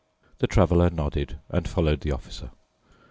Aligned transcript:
The 0.39 0.47
Traveler 0.47 0.89
nodded 0.89 1.37
and 1.49 1.67
followed 1.67 2.01
the 2.01 2.11
Officer. 2.11 2.49